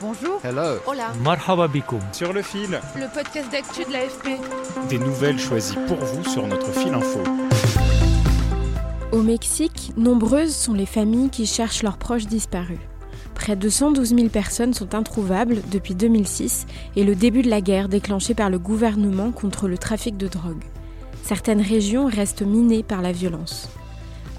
Bonjour. 0.00 0.40
Hello. 0.42 0.78
Hola. 0.86 1.12
Marhaba 1.22 1.68
bikoum. 1.68 2.00
sur 2.12 2.32
le 2.32 2.40
fil, 2.40 2.80
Le 2.96 3.12
podcast 3.12 3.52
d'actu 3.52 3.84
de 3.84 3.92
l'AFP. 3.92 4.40
Des 4.88 4.98
nouvelles 4.98 5.38
choisies 5.38 5.76
pour 5.86 5.98
vous 5.98 6.24
sur 6.24 6.46
notre 6.46 6.72
fil 6.72 6.94
info. 6.94 7.20
Au 9.12 9.20
Mexique, 9.20 9.92
nombreuses 9.98 10.54
sont 10.54 10.72
les 10.72 10.86
familles 10.86 11.28
qui 11.28 11.44
cherchent 11.44 11.82
leurs 11.82 11.98
proches 11.98 12.26
disparus. 12.26 12.78
Près 13.34 13.56
de 13.56 13.68
112 13.68 14.14
000 14.14 14.28
personnes 14.28 14.72
sont 14.72 14.94
introuvables 14.94 15.60
depuis 15.70 15.94
2006 15.94 16.66
et 16.96 17.04
le 17.04 17.14
début 17.14 17.42
de 17.42 17.50
la 17.50 17.60
guerre 17.60 17.90
déclenchée 17.90 18.34
par 18.34 18.48
le 18.48 18.58
gouvernement 18.58 19.32
contre 19.32 19.68
le 19.68 19.76
trafic 19.76 20.16
de 20.16 20.28
drogue. 20.28 20.64
Certaines 21.22 21.60
régions 21.60 22.06
restent 22.06 22.42
minées 22.42 22.82
par 22.82 23.02
la 23.02 23.12
violence. 23.12 23.68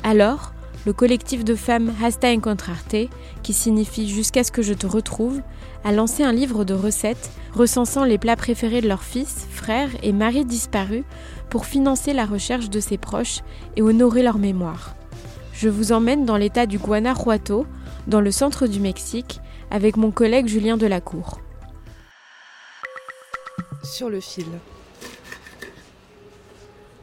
Alors, 0.04 0.54
le 0.86 0.94
collectif 0.94 1.44
de 1.44 1.56
femmes 1.56 1.94
Hasta 2.04 2.30
Encontrarte, 2.30 2.96
qui 3.44 3.54
signifie 3.54 4.10
Jusqu'à 4.10 4.44
ce 4.44 4.52
que 4.52 4.62
je 4.62 4.74
te 4.74 4.88
retrouve, 4.88 5.42
a 5.84 5.92
lancé 5.92 6.24
un 6.24 6.32
livre 6.32 6.64
de 6.64 6.74
recettes 6.74 7.32
recensant 7.54 8.04
les 8.04 8.18
plats 8.18 8.36
préférés 8.36 8.82
de 8.82 8.88
leurs 8.88 9.04
fils, 9.04 9.48
frères 9.52 9.92
et 10.02 10.14
maris 10.14 10.46
disparus 10.46 11.04
pour 11.50 11.66
financer 11.66 12.14
la 12.14 12.26
recherche 12.26 12.70
de 12.70 12.80
ses 12.80 12.98
proches 12.98 13.42
et 13.76 13.82
honorer 13.82 14.24
leur 14.24 14.38
mémoire. 14.38 14.96
Je 15.54 15.70
vous 15.70 15.92
emmène 15.92 16.26
dans 16.26 16.38
l'état 16.38 16.66
du 16.66 16.80
Guanajuato, 16.80 17.66
dans 18.08 18.22
le 18.22 18.32
centre 18.32 18.68
du 18.68 18.80
Mexique, 18.80 19.40
avec 19.70 19.98
mon 19.98 20.12
collègue 20.12 20.48
Julien 20.48 20.78
Delacour. 20.78 21.40
Sur 23.84 24.10
le 24.10 24.20
fil. 24.20 24.48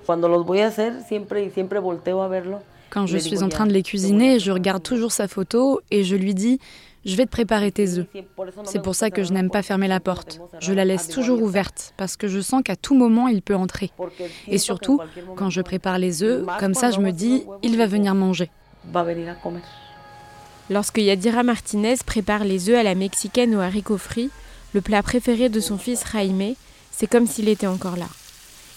Cuando 0.07 0.27
los 0.27 0.45
voy 0.45 0.61
a 0.61 0.69
hacer, 0.69 1.03
siempre 1.07 1.45
y 1.45 1.51
siempre 1.51 1.79
volteo 1.81 2.23
a 2.23 2.29
verlo. 2.29 2.61
Quand 2.91 3.07
je 3.07 3.19
suis 3.19 3.43
en 3.43 3.49
train 3.49 3.67
de 3.67 3.73
les 3.73 3.83
cuisiner, 3.83 4.39
je 4.39 4.51
regarde 4.51 4.83
toujours 4.83 5.13
sa 5.13 5.29
photo 5.29 5.81
et 5.91 6.05
je 6.05 6.17
lui 6.17 6.35
dis 6.35 6.59
Je 7.05 7.17
vais 7.17 7.27
te 7.27 7.31
préparer 7.31 7.71
tes 7.71 7.99
œufs. 7.99 8.07
C'est 8.65 8.83
pour 8.83 8.95
ça 8.95 9.11
que 9.11 9.23
je 9.23 9.33
n'aime 9.33 9.51
pas 9.51 9.63
fermer 9.63 9.89
la 9.89 10.01
porte. 10.01 10.41
Je 10.61 10.73
la 10.73 10.85
laisse 10.85 11.09
toujours 11.09 11.43
ouverte 11.43 11.93
parce 11.97 12.17
que 12.17 12.29
je 12.29 12.41
sens 12.41 12.63
qu'à 12.65 12.77
tout 12.77 12.95
moment 12.95 13.29
il 13.29 13.43
peut 13.43 13.55
entrer. 13.55 13.91
Et 14.47 14.59
surtout, 14.59 15.01
quand 15.37 15.51
je 15.51 15.61
prépare 15.61 15.99
les 15.99 16.23
œufs, 16.23 16.47
comme 16.59 16.75
ça 16.75 16.91
je 16.91 17.01
me 17.01 17.13
dis 17.13 17.45
Il 17.63 17.77
va 17.77 17.87
venir 17.87 18.15
manger. 18.15 18.51
Va 18.93 19.01
a 19.01 19.05
venir 19.05 19.31
a 19.31 19.35
comer. 19.35 19.61
Lorsque 20.71 20.99
Yadira 20.99 21.43
Martinez 21.43 21.97
prépare 22.05 22.45
les 22.45 22.69
œufs 22.69 22.77
à 22.77 22.83
la 22.83 22.95
mexicaine 22.95 23.55
aux 23.55 23.61
haricots 23.61 23.99
frits, 23.99 24.31
le 24.75 24.81
plat 24.81 25.03
préféré 25.03 25.49
de 25.49 25.61
son 25.61 25.79
fils 25.79 26.05
Jaime, 26.13 26.55
c'est 26.91 27.07
comme 27.07 27.27
s'il 27.27 27.49
était 27.49 27.67
encore 27.67 27.97
là. 27.97 28.09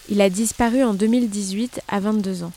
Il 0.08 0.20
a 0.20 0.30
disparu 0.30 0.82
en 0.82 0.94
2018 0.94 1.80
à 1.88 2.00
22 2.00 2.44
ans. 2.44 2.52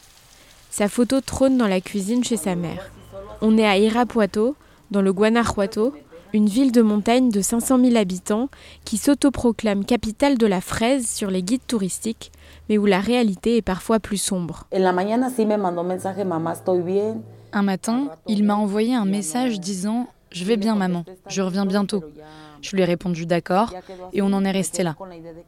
Sa 0.77 0.89
photo 0.89 1.21
trône 1.21 1.57
dans 1.57 1.69
la 1.69 1.79
cuisine 1.79 2.21
chez 2.21 2.35
sa 2.35 2.53
mère. 2.53 2.91
On 3.39 3.57
est 3.57 3.65
à 3.65 3.77
Irapuato, 3.77 4.57
dans 4.91 5.01
le 5.01 5.13
Guanajuato, 5.13 5.93
une 6.33 6.47
ville 6.47 6.73
de 6.73 6.81
montagne 6.81 7.29
de 7.29 7.39
500 7.39 7.79
000 7.79 7.95
habitants 7.95 8.49
qui 8.83 8.97
s'autoproclame 8.97 9.85
capitale 9.85 10.37
de 10.37 10.45
la 10.45 10.59
fraise 10.59 11.07
sur 11.07 11.31
les 11.31 11.43
guides 11.43 11.65
touristiques, 11.65 12.33
mais 12.67 12.77
où 12.77 12.85
la 12.85 12.99
réalité 12.99 13.55
est 13.55 13.61
parfois 13.61 14.01
plus 14.01 14.17
sombre. 14.17 14.67
Un 17.53 17.63
matin, 17.63 18.09
il 18.27 18.43
m'a 18.43 18.55
envoyé 18.55 18.95
un 18.95 19.05
message 19.05 19.61
disant 19.61 20.09
Je 20.29 20.43
vais 20.43 20.57
bien, 20.57 20.75
maman, 20.75 21.05
je 21.29 21.41
reviens 21.41 21.65
bientôt. 21.65 22.03
Je 22.61 22.75
lui 22.75 22.81
ai 22.81 22.85
répondu 22.85 23.25
d'accord 23.25 23.71
et 24.11 24.21
on 24.21 24.33
en 24.33 24.43
est 24.43 24.51
resté 24.51 24.83
là. 24.83 24.97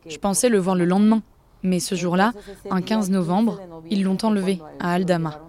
Je 0.07 0.17
pensais 0.19 0.47
le 0.47 0.57
voir 0.57 0.77
le 0.77 0.85
lendemain, 0.85 1.21
mais 1.67 1.79
ce 1.79 1.95
jour-là, 1.95 2.33
un 2.71 2.81
15 2.81 3.09
novembre, 3.11 3.59
ils 3.89 4.03
l'ont 4.03 4.17
enlevé 4.23 4.59
à 4.79 4.93
Aldama. 4.93 5.39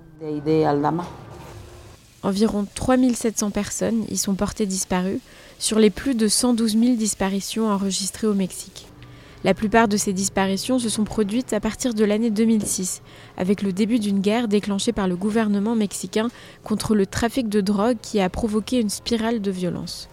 Environ 2.23 2.67
3700 2.75 3.51
personnes 3.51 4.05
y 4.11 4.17
sont 4.17 4.35
portées 4.35 4.67
disparues 4.67 5.21
sur 5.59 5.79
les 5.79 5.91
plus 5.91 6.15
de 6.15 6.29
112 6.29 6.77
000 6.79 6.97
disparitions 6.97 7.71
enregistrées 7.71 8.27
au 8.27 8.35
Mexique. 8.35 8.89
La 9.45 9.55
plupart 9.55 9.87
de 9.87 9.97
ces 9.97 10.13
disparitions 10.13 10.81
se 10.81 10.89
sont 10.89 11.05
produites 11.05 11.53
à 11.53 11.61
partir 11.61 11.95
de 11.95 12.05
l'année 12.05 12.31
2006, 12.31 13.03
avec 13.37 13.63
le 13.63 13.73
début 13.73 14.01
d'une 14.01 14.21
guerre 14.21 14.49
déclenchée 14.49 14.93
par 14.93 15.07
le 15.07 15.15
gouvernement 15.15 15.77
mexicain 15.77 16.29
contre 16.65 16.97
le 16.97 17.07
trafic 17.07 17.49
de 17.49 17.61
drogue 17.61 17.99
qui 18.03 18.21
a 18.21 18.29
provoqué 18.29 18.81
une 18.81 18.91
spirale 18.91 19.41
de 19.41 19.51
violence. 19.53 20.09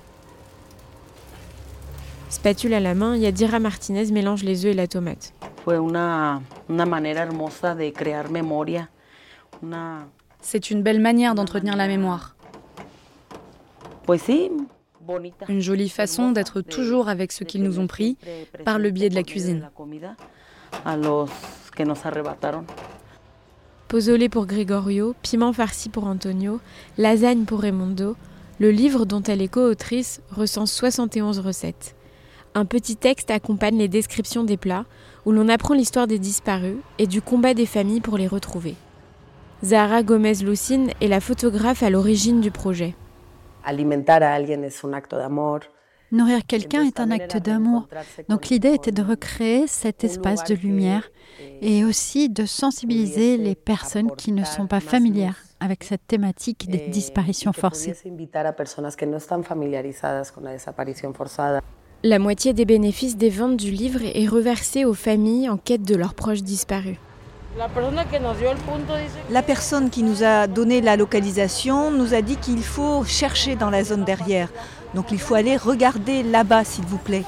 Spatule 2.29 2.75
à 2.75 2.79
la 2.79 2.93
main, 2.93 3.17
Yadira 3.17 3.59
Martinez 3.59 4.11
mélange 4.11 4.43
les 4.43 4.65
œufs 4.65 4.73
et 4.73 4.75
la 4.75 4.87
tomate. 4.87 5.33
Fue 5.65 5.79
una, 5.79 6.43
una 6.69 6.85
manera 6.85 7.23
hermosa 7.23 7.73
de 7.73 7.91
crear 7.91 8.29
memoria. 8.29 8.91
Una, 9.63 10.07
C'est 10.39 10.69
une 10.69 10.83
belle 10.83 10.99
manière 11.01 11.33
d'entretenir 11.33 11.75
la 11.75 11.87
mémoire. 11.87 12.35
pues 14.05 14.21
sí, 14.21 14.51
bonita. 15.01 15.47
Une 15.49 15.61
jolie 15.61 15.89
façon 15.89 16.31
d'être 16.31 16.61
toujours 16.61 17.09
avec 17.09 17.31
ceux 17.31 17.45
qui 17.45 17.57
nous 17.57 17.79
ont 17.79 17.87
pris 17.87 18.15
par 18.63 18.77
le 18.77 18.91
biais 18.91 19.09
de 19.09 19.15
la 19.15 19.23
cuisine. 19.23 19.67
Pozole 23.87 24.29
pour 24.29 24.45
Gregorio, 24.45 25.15
piment 25.23 25.51
farci 25.51 25.89
pour 25.89 26.05
Antonio, 26.05 26.59
lasagne 26.99 27.45
pour 27.45 27.61
Raimondo, 27.61 28.15
le 28.59 28.69
livre 28.69 29.05
dont 29.05 29.23
elle 29.23 29.41
est 29.41 29.47
co-autrice 29.47 30.21
recense 30.29 30.71
71 30.73 31.39
recettes. 31.39 31.95
Un 32.57 32.63
petit 32.63 32.95
texte 32.95 33.31
accompagne 33.31 33.77
les 33.77 33.89
descriptions 33.89 34.45
des 34.45 34.55
plats, 34.55 34.85
où 35.25 35.33
l'on 35.33 35.49
apprend 35.49 35.73
l'histoire 35.73 36.07
des 36.07 36.19
disparus 36.19 36.77
et 36.97 37.05
du 37.05 37.21
combat 37.21 37.53
des 37.53 37.65
familles 37.65 37.99
pour 37.99 38.17
les 38.17 38.27
retrouver. 38.27 38.75
Zahara 39.61 40.03
Gomez-Lucine 40.03 40.91
est 41.01 41.09
la 41.09 41.19
photographe 41.19 41.83
à 41.83 41.89
l'origine 41.89 42.39
du 42.39 42.51
projet. 42.51 42.95
Alimentar 43.65 44.23
a 44.23 44.33
alguien 44.33 44.63
es 44.63 44.85
un 44.85 44.93
acto 44.93 45.17
d'amor. 45.17 45.59
Nourrir 46.13 46.45
quelqu'un 46.45 46.83
est 46.83 47.01
un 47.01 47.11
acte 47.11 47.35
d'amour. 47.35 47.89
Donc 48.29 48.47
l'idée 48.47 48.73
était 48.73 48.91
de 48.91 49.01
recréer 49.01 49.67
cet 49.67 50.05
espace 50.05 50.45
de 50.45 50.55
lumière 50.55 51.09
et 51.61 51.83
aussi 51.83 52.29
de 52.29 52.45
sensibiliser 52.45 53.35
les 53.35 53.55
personnes 53.55 54.15
qui 54.15 54.31
ne 54.31 54.45
sont 54.45 54.67
pas 54.67 54.79
familières 54.79 55.43
avec 55.59 55.83
cette 55.83 56.07
thématique 56.07 56.69
des 56.69 56.87
disparitions 56.87 57.51
forcées. 57.51 57.95
La 62.07 62.19
moitié 62.19 62.53
des 62.53 62.65
bénéfices 62.65 63.17
des 63.17 63.31
ventes 63.31 63.57
du 63.57 63.71
livre 63.71 64.01
est 64.03 64.27
reversée 64.27 64.85
aux 64.85 64.93
familles 64.93 65.49
en 65.49 65.57
quête 65.57 65.81
de 65.81 65.95
leurs 65.95 66.13
proches 66.13 66.43
disparus. 66.43 66.97
La 69.31 69.41
personne 69.41 69.89
qui 69.89 70.03
nous 70.03 70.21
a 70.21 70.45
donné 70.45 70.81
la 70.81 70.97
localisation 70.97 71.89
nous 71.89 72.13
a 72.13 72.21
dit 72.21 72.35
qu'il 72.35 72.61
faut 72.61 73.03
chercher 73.05 73.55
dans 73.55 73.71
la 73.71 73.83
zone 73.83 74.03
derrière. 74.03 74.49
Donc 74.93 75.07
il 75.11 75.17
faut 75.17 75.33
aller 75.33 75.57
regarder 75.57 76.21
là-bas, 76.21 76.63
s'il 76.63 76.85
vous 76.85 76.99
plaît. 76.99 77.23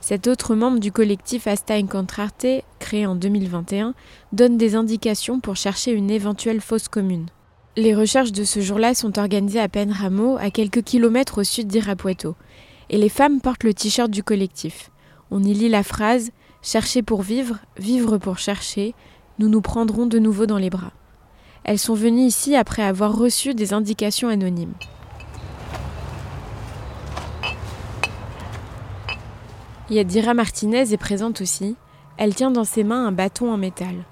Cet 0.00 0.26
autre 0.26 0.56
membre 0.56 0.80
du 0.80 0.90
collectif 0.90 1.46
Hasta 1.46 1.76
Encontrarte, 1.76 2.46
créé 2.80 3.06
en 3.06 3.14
2021, 3.14 3.94
donne 4.32 4.56
des 4.56 4.74
indications 4.74 5.38
pour 5.38 5.54
chercher 5.54 5.92
une 5.92 6.10
éventuelle 6.10 6.60
fosse 6.60 6.88
commune. 6.88 7.26
Les 7.76 7.94
recherches 7.94 8.32
de 8.32 8.42
ce 8.42 8.58
jour-là 8.58 8.94
sont 8.94 9.20
organisées 9.20 9.60
à 9.60 9.68
Penramo, 9.68 10.36
à 10.40 10.50
quelques 10.50 10.82
kilomètres 10.82 11.38
au 11.38 11.44
sud 11.44 11.68
d'Irapuato. 11.68 12.34
Et 12.90 12.98
les 12.98 13.08
femmes 13.08 13.40
portent 13.40 13.64
le 13.64 13.72
t-shirt 13.72 14.10
du 14.10 14.24
collectif. 14.24 14.90
On 15.30 15.42
y 15.42 15.54
lit 15.54 15.68
la 15.68 15.84
phrase 15.84 16.30
Chercher 16.62 17.02
pour 17.02 17.22
vivre, 17.22 17.56
vivre 17.78 18.18
pour 18.18 18.36
chercher, 18.36 18.94
nous 19.38 19.48
nous 19.48 19.62
prendrons 19.62 20.04
de 20.04 20.18
nouveau 20.18 20.44
dans 20.44 20.58
les 20.58 20.68
bras. 20.68 20.92
Elles 21.64 21.78
sont 21.78 21.94
venues 21.94 22.26
ici 22.26 22.54
après 22.54 22.82
avoir 22.82 23.16
reçu 23.16 23.54
des 23.54 23.72
indications 23.72 24.28
anonymes. 24.28 24.74
Yadira 29.88 30.34
Martinez 30.34 30.92
est 30.92 30.98
présente 30.98 31.40
aussi. 31.40 31.76
Elle 32.18 32.34
tient 32.34 32.50
dans 32.50 32.64
ses 32.64 32.84
mains 32.84 33.06
un 33.06 33.12
bâton 33.12 33.50
en 33.50 33.56
métal. 33.56 34.04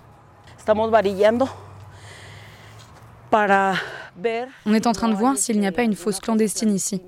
On 4.67 4.73
est 4.73 4.87
en 4.87 4.93
train 4.93 5.09
de 5.09 5.15
voir 5.15 5.37
s'il 5.37 5.61
n'y 5.61 5.67
a 5.67 5.73
pas 5.73 5.83
une 5.83 5.95
fosse 5.95 6.21
clandestine 6.21 6.75
ici. 6.75 7.03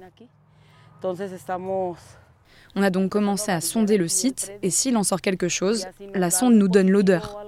On 2.77 2.83
a 2.83 2.91
donc 2.91 3.11
commencé 3.11 3.51
à 3.51 3.61
sonder 3.61 3.97
le 3.97 4.09
site 4.09 4.53
et 4.63 4.71
s'il 4.71 4.97
en 4.97 5.03
sort 5.03 5.21
quelque 5.21 5.49
chose, 5.49 5.87
la 6.15 6.31
sonde 6.31 6.55
nous 6.55 6.69
donne 6.69 6.91
l'odeur. 6.91 7.39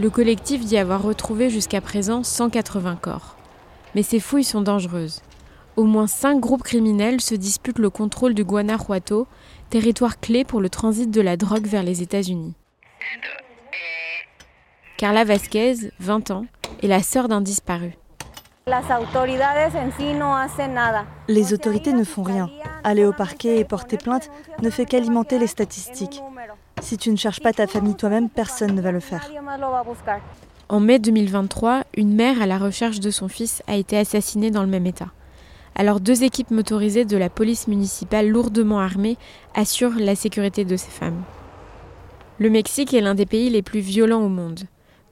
Le 0.00 0.10
collectif 0.10 0.64
dit 0.64 0.76
avoir 0.76 1.02
retrouvé 1.02 1.50
jusqu'à 1.50 1.80
présent 1.80 2.22
180 2.22 2.96
corps. 2.96 3.36
Mais 3.94 4.02
ces 4.02 4.20
fouilles 4.20 4.44
sont 4.44 4.62
dangereuses. 4.62 5.22
Au 5.76 5.84
moins 5.84 6.06
cinq 6.06 6.40
groupes 6.40 6.62
criminels 6.62 7.20
se 7.20 7.34
disputent 7.34 7.78
le 7.78 7.90
contrôle 7.90 8.34
du 8.34 8.44
Guanajuato, 8.44 9.26
territoire 9.70 10.20
clé 10.20 10.44
pour 10.44 10.60
le 10.60 10.68
transit 10.68 11.10
de 11.10 11.20
la 11.20 11.36
drogue 11.36 11.66
vers 11.66 11.82
les 11.82 12.02
États-Unis. 12.02 12.54
Carla 14.96 15.24
Vasquez, 15.24 15.90
20 16.00 16.30
ans, 16.30 16.46
est 16.82 16.88
la 16.88 17.02
sœur 17.02 17.28
d'un 17.28 17.40
disparu. 17.40 17.96
Les 21.28 21.52
autorités 21.52 21.92
ne 21.92 22.04
font 22.04 22.22
rien. 22.22 22.48
Aller 22.82 23.04
au 23.04 23.12
parquet 23.12 23.58
et 23.58 23.64
porter 23.64 23.98
plainte 23.98 24.30
ne 24.62 24.70
fait 24.70 24.86
qu'alimenter 24.86 25.38
les 25.38 25.46
statistiques. 25.46 26.22
Si 26.80 26.96
tu 26.96 27.10
ne 27.10 27.16
cherches 27.16 27.40
pas 27.40 27.52
ta 27.52 27.66
famille 27.66 27.94
toi-même, 27.94 28.30
personne 28.30 28.74
ne 28.74 28.80
va 28.80 28.90
le 28.90 29.00
faire. 29.00 29.30
En 30.70 30.80
mai 30.80 30.98
2023, 30.98 31.82
une 31.94 32.14
mère 32.14 32.40
à 32.40 32.46
la 32.46 32.56
recherche 32.56 33.00
de 33.00 33.10
son 33.10 33.28
fils 33.28 33.62
a 33.66 33.76
été 33.76 33.98
assassinée 33.98 34.50
dans 34.50 34.62
le 34.62 34.68
même 34.68 34.86
état. 34.86 35.08
Alors 35.74 36.00
deux 36.00 36.24
équipes 36.24 36.50
motorisées 36.50 37.04
de 37.04 37.18
la 37.18 37.28
police 37.28 37.68
municipale 37.68 38.28
lourdement 38.28 38.80
armées 38.80 39.18
assurent 39.54 39.98
la 39.98 40.14
sécurité 40.14 40.64
de 40.64 40.78
ces 40.78 40.90
femmes. 40.90 41.22
Le 42.38 42.48
Mexique 42.48 42.94
est 42.94 43.02
l'un 43.02 43.14
des 43.14 43.26
pays 43.26 43.50
les 43.50 43.62
plus 43.62 43.80
violents 43.80 44.22
au 44.22 44.30
monde. 44.30 44.60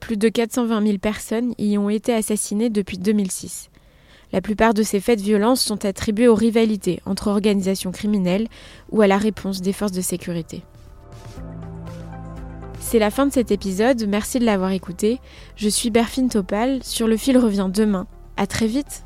Plus 0.03 0.17
de 0.17 0.27
420 0.27 0.85
000 0.85 0.97
personnes 0.97 1.53
y 1.57 1.77
ont 1.77 1.89
été 1.89 2.13
assassinées 2.13 2.69
depuis 2.69 2.97
2006. 2.97 3.69
La 4.33 4.41
plupart 4.41 4.73
de 4.73 4.83
ces 4.83 4.99
faits 4.99 5.17
de 5.17 5.23
violence 5.23 5.61
sont 5.61 5.85
attribués 5.85 6.27
aux 6.27 6.35
rivalités 6.35 6.99
entre 7.05 7.29
organisations 7.29 7.93
criminelles 7.93 8.49
ou 8.91 9.01
à 9.01 9.07
la 9.07 9.17
réponse 9.17 9.61
des 9.61 9.71
forces 9.71 9.93
de 9.93 10.01
sécurité. 10.01 10.61
C'est 12.81 12.99
la 12.99 13.11
fin 13.11 13.27
de 13.27 13.31
cet 13.31 13.51
épisode, 13.51 14.05
merci 14.05 14.39
de 14.39 14.45
l'avoir 14.45 14.71
écouté. 14.71 15.21
Je 15.55 15.69
suis 15.69 15.89
Berfine 15.89 16.27
Topal, 16.27 16.83
sur 16.83 17.07
le 17.07 17.15
fil 17.15 17.37
revient 17.37 17.69
demain. 17.73 18.05
À 18.35 18.45
très 18.45 18.67
vite 18.67 19.05